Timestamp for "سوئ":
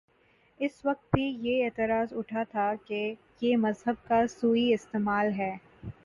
4.29-4.73